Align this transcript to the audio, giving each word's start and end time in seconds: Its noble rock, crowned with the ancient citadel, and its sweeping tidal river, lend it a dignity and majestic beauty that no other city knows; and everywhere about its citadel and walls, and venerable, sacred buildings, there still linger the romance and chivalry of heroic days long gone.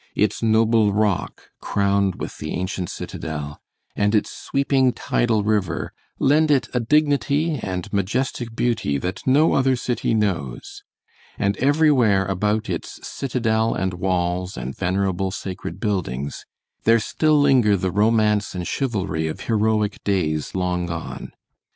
Its 0.15 0.41
noble 0.41 0.91
rock, 0.93 1.51
crowned 1.59 2.15
with 2.15 2.39
the 2.39 2.53
ancient 2.55 2.89
citadel, 2.89 3.59
and 3.95 4.15
its 4.15 4.31
sweeping 4.31 4.91
tidal 4.91 5.43
river, 5.43 5.93
lend 6.17 6.49
it 6.49 6.67
a 6.73 6.79
dignity 6.79 7.59
and 7.61 7.93
majestic 7.93 8.55
beauty 8.55 8.97
that 8.97 9.21
no 9.27 9.53
other 9.53 9.75
city 9.75 10.15
knows; 10.15 10.81
and 11.37 11.55
everywhere 11.57 12.25
about 12.25 12.67
its 12.67 12.99
citadel 13.07 13.75
and 13.75 13.93
walls, 13.93 14.57
and 14.57 14.75
venerable, 14.75 15.29
sacred 15.29 15.79
buildings, 15.79 16.47
there 16.83 16.97
still 16.99 17.39
linger 17.39 17.77
the 17.77 17.91
romance 17.91 18.55
and 18.55 18.65
chivalry 18.67 19.27
of 19.27 19.41
heroic 19.41 20.03
days 20.03 20.55
long 20.55 20.87
gone. 20.87 21.31